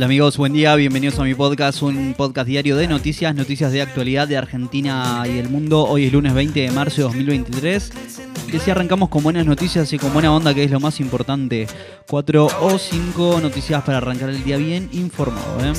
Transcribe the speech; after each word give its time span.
Hola 0.00 0.06
amigos, 0.06 0.38
buen 0.38 0.54
día, 0.54 0.74
bienvenidos 0.76 1.18
a 1.18 1.24
mi 1.24 1.34
podcast, 1.34 1.82
un 1.82 2.14
podcast 2.16 2.48
diario 2.48 2.74
de 2.78 2.88
noticias, 2.88 3.34
noticias 3.34 3.70
de 3.70 3.82
actualidad 3.82 4.26
de 4.26 4.38
Argentina 4.38 5.24
y 5.26 5.36
el 5.36 5.50
mundo. 5.50 5.84
Hoy 5.84 6.06
es 6.06 6.12
lunes 6.14 6.32
20 6.32 6.58
de 6.58 6.70
marzo 6.70 6.96
de 6.96 7.02
2023. 7.02 7.92
Que 8.50 8.58
si 8.58 8.70
arrancamos 8.70 9.10
con 9.10 9.22
buenas 9.22 9.44
noticias 9.44 9.92
y 9.92 9.98
con 9.98 10.14
buena 10.14 10.34
onda, 10.34 10.54
que 10.54 10.64
es 10.64 10.70
lo 10.70 10.80
más 10.80 11.00
importante. 11.00 11.66
Cuatro 12.08 12.46
o 12.62 12.78
cinco 12.78 13.40
noticias 13.42 13.82
para 13.82 13.98
arrancar 13.98 14.30
el 14.30 14.42
día 14.42 14.56
bien 14.56 14.88
informado. 14.94 15.58
¿eh? 15.66 15.74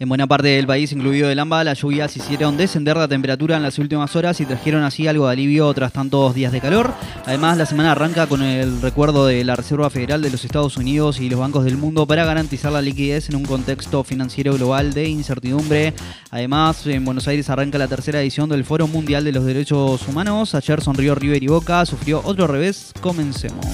En 0.00 0.08
buena 0.08 0.26
parte 0.26 0.48
del 0.48 0.66
país, 0.66 0.92
incluido 0.92 1.28
el 1.28 1.38
AMBA, 1.38 1.62
las 1.62 1.82
lluvias 1.82 2.16
hicieron 2.16 2.56
descender 2.56 2.96
la 2.96 3.06
temperatura 3.06 3.58
en 3.58 3.62
las 3.62 3.78
últimas 3.78 4.16
horas 4.16 4.40
y 4.40 4.46
trajeron 4.46 4.82
así 4.82 5.06
algo 5.06 5.26
de 5.26 5.32
alivio 5.34 5.70
tras 5.74 5.92
tantos 5.92 6.34
días 6.34 6.52
de 6.52 6.62
calor. 6.62 6.94
Además, 7.26 7.58
la 7.58 7.66
semana 7.66 7.92
arranca 7.92 8.26
con 8.26 8.40
el 8.40 8.80
recuerdo 8.80 9.26
de 9.26 9.44
la 9.44 9.56
Reserva 9.56 9.90
Federal 9.90 10.22
de 10.22 10.30
los 10.30 10.42
Estados 10.42 10.78
Unidos 10.78 11.20
y 11.20 11.28
los 11.28 11.38
bancos 11.38 11.66
del 11.66 11.76
mundo 11.76 12.06
para 12.06 12.24
garantizar 12.24 12.72
la 12.72 12.80
liquidez 12.80 13.28
en 13.28 13.36
un 13.36 13.44
contexto 13.44 14.02
financiero 14.02 14.54
global 14.54 14.94
de 14.94 15.06
incertidumbre. 15.06 15.92
Además, 16.30 16.86
en 16.86 17.04
Buenos 17.04 17.28
Aires 17.28 17.50
arranca 17.50 17.76
la 17.76 17.86
tercera 17.86 18.22
edición 18.22 18.48
del 18.48 18.64
Foro 18.64 18.88
Mundial 18.88 19.22
de 19.24 19.32
los 19.32 19.44
Derechos 19.44 20.08
Humanos. 20.08 20.54
Ayer 20.54 20.80
sonrió 20.80 21.14
River 21.14 21.42
y 21.42 21.48
Boca, 21.48 21.84
sufrió 21.84 22.22
otro 22.24 22.46
revés. 22.46 22.94
Comencemos. 23.02 23.66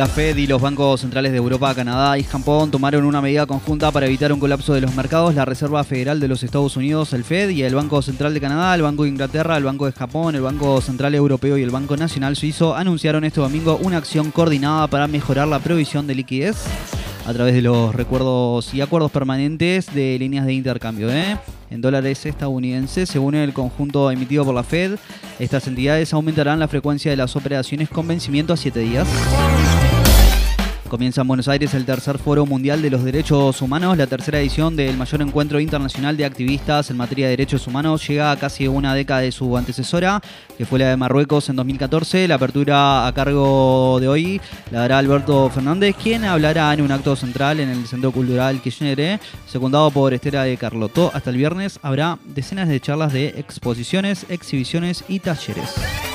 La 0.00 0.06
Fed 0.06 0.38
y 0.38 0.46
los 0.46 0.62
bancos 0.62 1.02
centrales 1.02 1.30
de 1.30 1.36
Europa, 1.36 1.74
Canadá 1.74 2.16
y 2.16 2.24
Japón 2.24 2.70
tomaron 2.70 3.04
una 3.04 3.20
medida 3.20 3.44
conjunta 3.44 3.90
para 3.90 4.06
evitar 4.06 4.32
un 4.32 4.40
colapso 4.40 4.72
de 4.72 4.80
los 4.80 4.94
mercados. 4.94 5.34
La 5.34 5.44
Reserva 5.44 5.84
Federal 5.84 6.20
de 6.20 6.26
los 6.26 6.42
Estados 6.42 6.74
Unidos, 6.78 7.12
el 7.12 7.22
Fed, 7.22 7.50
y 7.50 7.64
el 7.64 7.74
Banco 7.74 8.00
Central 8.00 8.32
de 8.32 8.40
Canadá, 8.40 8.74
el 8.74 8.80
Banco 8.80 9.02
de 9.02 9.10
Inglaterra, 9.10 9.58
el 9.58 9.64
Banco 9.64 9.84
de 9.84 9.92
Japón, 9.92 10.34
el 10.34 10.40
Banco 10.40 10.80
Central 10.80 11.14
Europeo 11.14 11.58
y 11.58 11.62
el 11.62 11.68
Banco 11.68 11.98
Nacional 11.98 12.34
Suizo 12.34 12.74
anunciaron 12.74 13.24
este 13.24 13.42
domingo 13.42 13.78
una 13.82 13.98
acción 13.98 14.30
coordinada 14.30 14.86
para 14.86 15.06
mejorar 15.06 15.48
la 15.48 15.58
provisión 15.58 16.06
de 16.06 16.14
liquidez 16.14 16.56
a 17.26 17.34
través 17.34 17.52
de 17.52 17.60
los 17.60 17.94
recuerdos 17.94 18.72
y 18.72 18.80
acuerdos 18.80 19.10
permanentes 19.10 19.92
de 19.92 20.18
líneas 20.18 20.46
de 20.46 20.54
intercambio. 20.54 21.10
¿eh? 21.10 21.36
en 21.70 21.80
dólares 21.80 22.26
estadounidenses. 22.26 23.08
Según 23.08 23.34
el 23.34 23.52
conjunto 23.52 24.10
emitido 24.10 24.44
por 24.44 24.54
la 24.54 24.62
Fed, 24.62 24.98
estas 25.38 25.66
entidades 25.66 26.12
aumentarán 26.12 26.58
la 26.58 26.68
frecuencia 26.68 27.10
de 27.10 27.16
las 27.16 27.36
operaciones 27.36 27.88
con 27.88 28.06
vencimiento 28.06 28.52
a 28.52 28.56
7 28.56 28.80
días. 28.80 29.08
Comienza 30.90 31.20
en 31.20 31.28
Buenos 31.28 31.46
Aires 31.46 31.72
el 31.74 31.86
tercer 31.86 32.18
Foro 32.18 32.46
Mundial 32.46 32.82
de 32.82 32.90
los 32.90 33.04
Derechos 33.04 33.62
Humanos. 33.62 33.96
La 33.96 34.08
tercera 34.08 34.40
edición 34.40 34.74
del 34.74 34.96
mayor 34.96 35.22
encuentro 35.22 35.60
internacional 35.60 36.16
de 36.16 36.24
activistas 36.24 36.90
en 36.90 36.96
materia 36.96 37.26
de 37.26 37.30
derechos 37.30 37.68
humanos 37.68 38.04
llega 38.08 38.32
a 38.32 38.36
casi 38.36 38.66
una 38.66 38.92
década 38.92 39.20
de 39.20 39.30
su 39.30 39.56
antecesora, 39.56 40.20
que 40.58 40.66
fue 40.66 40.80
la 40.80 40.88
de 40.88 40.96
Marruecos 40.96 41.48
en 41.48 41.54
2014. 41.54 42.26
La 42.26 42.34
apertura 42.34 43.06
a 43.06 43.14
cargo 43.14 43.98
de 44.00 44.08
hoy 44.08 44.40
la 44.72 44.80
dará 44.80 44.98
Alberto 44.98 45.48
Fernández, 45.50 45.94
quien 45.94 46.24
hablará 46.24 46.74
en 46.74 46.80
un 46.80 46.90
acto 46.90 47.14
central 47.14 47.60
en 47.60 47.68
el 47.68 47.86
Centro 47.86 48.10
Cultural 48.10 48.60
Kirchner, 48.60 49.20
secundado 49.46 49.92
por 49.92 50.12
Estela 50.12 50.42
de 50.42 50.56
Carlotto. 50.56 51.12
Hasta 51.14 51.30
el 51.30 51.36
viernes 51.36 51.78
habrá 51.82 52.18
decenas 52.24 52.68
de 52.68 52.80
charlas 52.80 53.12
de 53.12 53.28
exposiciones, 53.38 54.26
exhibiciones 54.28 55.04
y 55.06 55.20
talleres. 55.20 56.09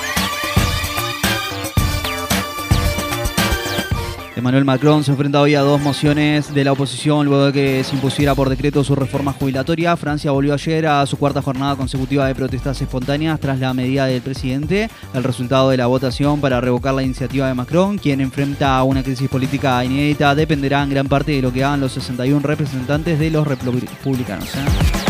Emmanuel 4.36 4.66
Macron 4.66 5.02
se 5.02 5.12
enfrenta 5.12 5.40
hoy 5.40 5.54
a 5.54 5.62
dos 5.62 5.80
mociones 5.80 6.52
de 6.52 6.62
la 6.62 6.72
oposición 6.72 7.24
luego 7.24 7.46
de 7.46 7.52
que 7.54 7.84
se 7.84 7.94
impusiera 7.94 8.34
por 8.34 8.50
decreto 8.50 8.84
su 8.84 8.94
reforma 8.94 9.32
jubilatoria. 9.32 9.96
Francia 9.96 10.30
volvió 10.30 10.52
ayer 10.52 10.86
a 10.86 11.06
su 11.06 11.16
cuarta 11.16 11.40
jornada 11.40 11.74
consecutiva 11.74 12.26
de 12.26 12.34
protestas 12.34 12.80
espontáneas 12.82 13.40
tras 13.40 13.58
la 13.58 13.72
medida 13.72 14.04
del 14.04 14.20
presidente. 14.20 14.90
El 15.14 15.24
resultado 15.24 15.70
de 15.70 15.78
la 15.78 15.86
votación 15.86 16.42
para 16.42 16.60
revocar 16.60 16.92
la 16.92 17.02
iniciativa 17.02 17.48
de 17.48 17.54
Macron, 17.54 17.96
quien 17.96 18.20
enfrenta 18.20 18.82
una 18.82 19.02
crisis 19.02 19.30
política 19.30 19.82
inédita, 19.82 20.34
dependerá 20.34 20.82
en 20.82 20.90
gran 20.90 21.08
parte 21.08 21.32
de 21.32 21.40
lo 21.40 21.50
que 21.50 21.64
hagan 21.64 21.80
los 21.80 21.92
61 21.92 22.46
representantes 22.46 23.18
de 23.18 23.30
los 23.30 23.48
republicanos. 23.48 24.54
¿eh? 24.54 25.05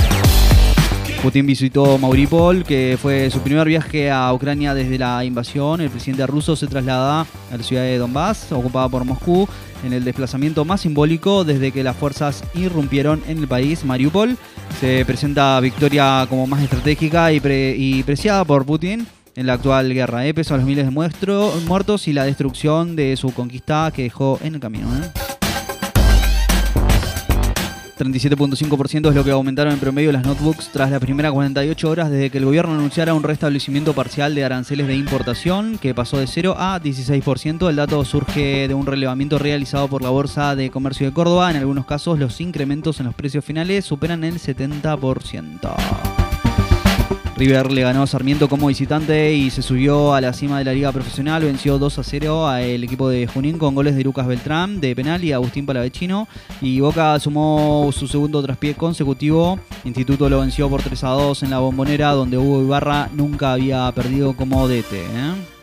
Putin 1.26 1.44
visitó 1.44 1.98
Mauripol, 1.98 2.62
que 2.62 2.97
fue 3.03 3.28
su 3.32 3.41
primer 3.41 3.66
viaje 3.66 4.12
a 4.12 4.32
Ucrania 4.32 4.75
desde 4.75 4.97
la 4.97 5.25
invasión. 5.25 5.81
El 5.81 5.91
presidente 5.91 6.25
ruso 6.25 6.54
se 6.54 6.69
traslada 6.69 7.26
a 7.50 7.56
la 7.56 7.64
ciudad 7.64 7.82
de 7.82 7.98
Donbass, 7.98 8.53
ocupada 8.53 8.88
por 8.88 9.04
Moscú, 9.04 9.48
en 9.82 9.92
el 9.92 10.04
desplazamiento 10.04 10.64
más 10.64 10.82
simbólico 10.82 11.42
desde 11.42 11.72
que 11.72 11.82
las 11.82 11.97
fuerzas 11.97 12.44
irrumpieron 12.54 13.25
en 13.26 13.38
el 13.38 13.48
país, 13.48 13.84
Mariupol. 13.84 14.38
Se 14.78 15.04
presenta 15.04 15.59
victoria 15.59 16.28
como 16.28 16.47
más 16.47 16.62
estratégica 16.62 17.32
y, 17.32 18.04
preciada 18.04 18.44
por 18.44 18.64
Putin 18.64 19.04
en 19.34 19.47
la 19.48 19.54
actual 19.54 19.93
guerra, 19.93 20.25
¿eh? 20.28 20.32
a 20.48 20.56
los 20.56 20.64
miles 20.64 20.84
de 20.84 20.93
muertos 20.93 22.06
y 22.06 22.12
la 22.12 22.22
destrucción 22.22 22.94
de 22.94 23.16
su 23.16 23.34
conquista 23.34 23.91
que 23.93 24.04
dejó 24.04 24.38
en 24.44 24.54
el 24.54 24.60
camino. 24.60 24.87
¿eh? 24.94 25.25
37.5% 27.99 29.09
es 29.09 29.15
lo 29.15 29.25
que 29.25 29.31
aumentaron 29.31 29.73
en 29.73 29.79
promedio 29.79 30.12
las 30.12 30.25
notebooks 30.25 30.71
tras 30.71 30.91
las 30.91 31.01
primeras 31.01 31.33
48 31.33 31.89
horas 31.89 32.11
desde 32.11 32.29
que 32.29 32.39
el 32.39 32.45
gobierno 32.45 32.75
anunciara 32.75 33.15
un 33.15 33.23
restablecimiento 33.23 33.95
parcial 33.95 34.34
de 34.34 34.45
aranceles 34.45 34.87
de 34.87 34.97
importación 34.97 35.79
que 35.79 35.95
pasó 35.95 36.19
de 36.19 36.27
0 36.27 36.56
a 36.59 36.79
16%. 36.79 37.71
El 37.71 37.77
dato 37.77 38.05
surge 38.05 38.69
de 38.69 38.75
un 38.75 38.85
relevamiento 38.85 39.39
realizado 39.39 39.89
por 39.89 40.03
la 40.03 40.11
Bolsa 40.11 40.55
de 40.55 40.71
Comercio 40.71 41.06
de 41.06 41.15
Córdoba. 41.15 41.51
En 41.51 41.56
algunos 41.56 41.87
casos 41.87 42.19
los 42.19 42.41
incrementos 42.43 43.01
en 43.01 43.06
los 43.06 43.15
precios 43.15 43.45
finales 43.45 43.87
superan 43.87 44.25
el 44.25 44.35
70%. 44.35 46.25
River 47.37 47.71
le 47.71 47.83
ganó 47.83 48.03
a 48.03 48.06
Sarmiento 48.06 48.49
como 48.49 48.69
visitante 48.69 49.34
y 49.34 49.50
se 49.50 49.61
subió 49.61 50.15
a 50.15 50.22
la 50.22 50.33
cima 50.33 50.59
de 50.59 50.65
la 50.65 50.72
liga 50.72 50.91
profesional. 50.91 51.43
Venció 51.43 51.78
2 51.78 51.99
a 51.99 52.03
0 52.03 52.49
al 52.49 52.83
equipo 52.83 53.11
de 53.11 53.27
Junín 53.27 53.59
con 53.59 53.75
goles 53.75 53.94
de 53.94 54.05
Lucas 54.05 54.27
Beltrán 54.27 54.81
de 54.81 54.97
penal 54.97 55.22
y 55.22 55.33
Agustín 55.33 55.67
Palavecino. 55.67 56.28
Y 56.62 56.81
Boca 56.81 57.21
sumó 57.21 57.91
su 57.93 58.09
segundo 58.09 58.43
traspié 58.43 58.75
consecutivo. 58.75 59.59
Instituto 59.84 60.31
lo 60.31 60.41
venció 60.41 60.71
por 60.71 60.83
3 60.83 61.05
a 61.05 61.09
2 61.09 61.43
en 61.43 61.50
la 61.50 61.59
bombonera 61.59 62.12
donde 62.12 62.39
Hugo 62.39 62.62
Ibarra 62.62 63.11
nunca 63.12 63.53
había 63.53 63.93
perdido 63.93 64.34
como 64.34 64.67
DT. 64.67 65.56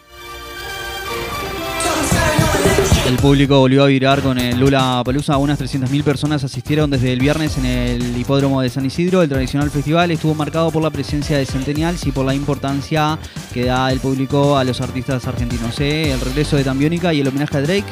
El 3.05 3.17
público 3.17 3.59
volvió 3.59 3.83
a 3.83 3.87
virar 3.87 4.21
con 4.21 4.39
el 4.39 4.57
Lula 4.57 5.01
Palusa. 5.03 5.35
Unas 5.37 5.59
300.000 5.59 6.03
personas 6.03 6.43
asistieron 6.45 6.89
desde 6.89 7.11
el 7.11 7.19
viernes 7.19 7.57
en 7.57 7.65
el 7.65 8.17
hipódromo 8.17 8.61
de 8.61 8.69
San 8.69 8.85
Isidro. 8.85 9.21
El 9.21 9.27
tradicional 9.27 9.69
festival 9.69 10.11
estuvo 10.11 10.33
marcado 10.33 10.71
por 10.71 10.81
la 10.81 10.89
presencia 10.89 11.37
de 11.37 11.45
Centennials 11.45 12.05
y 12.07 12.13
por 12.13 12.25
la 12.25 12.33
importancia 12.33 13.19
que 13.53 13.65
da 13.65 13.91
el 13.91 13.99
público 13.99 14.57
a 14.57 14.63
los 14.63 14.79
artistas 14.79 15.27
argentinos. 15.27 15.79
¿eh? 15.81 16.13
El 16.13 16.21
regreso 16.21 16.55
de 16.55 16.63
Tambiónica 16.63 17.13
y 17.13 17.19
el 17.19 17.27
homenaje 17.27 17.57
a 17.57 17.61
Drake 17.61 17.85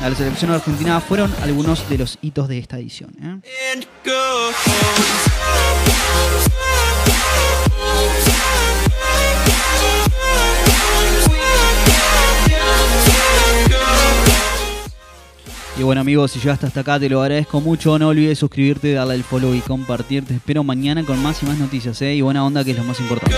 a 0.00 0.08
la 0.08 0.14
selección 0.14 0.52
argentina 0.52 1.00
fueron 1.00 1.32
algunos 1.42 1.88
de 1.88 1.98
los 1.98 2.18
hitos 2.22 2.46
de 2.46 2.58
esta 2.58 2.78
edición. 2.78 3.10
¿eh? 3.20 3.40
Y 15.78 15.82
bueno 15.82 16.02
amigos, 16.02 16.32
si 16.32 16.38
llegaste 16.38 16.66
hasta 16.66 16.80
acá 16.80 17.00
te 17.00 17.08
lo 17.08 17.22
agradezco 17.22 17.60
mucho. 17.60 17.98
No 17.98 18.08
olvides 18.08 18.38
suscribirte, 18.38 18.92
darle 18.92 19.14
al 19.14 19.24
follow 19.24 19.54
y 19.54 19.60
compartir. 19.60 20.24
Te 20.24 20.34
espero 20.34 20.62
mañana 20.62 21.04
con 21.04 21.20
más 21.22 21.42
y 21.42 21.46
más 21.46 21.58
noticias, 21.58 22.00
¿eh? 22.02 22.14
Y 22.14 22.20
buena 22.20 22.44
onda 22.44 22.62
que 22.62 22.72
es 22.72 22.76
lo 22.76 22.84
más 22.84 23.00
importante. 23.00 23.36